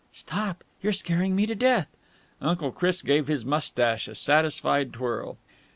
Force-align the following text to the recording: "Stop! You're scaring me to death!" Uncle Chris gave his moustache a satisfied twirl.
"Stop! 0.11 0.63
You're 0.81 0.93
scaring 0.93 1.35
me 1.35 1.45
to 1.45 1.53
death!" 1.53 1.85
Uncle 2.41 2.71
Chris 2.71 3.03
gave 3.03 3.27
his 3.27 3.45
moustache 3.45 4.07
a 4.07 4.15
satisfied 4.15 4.93
twirl. 4.93 5.37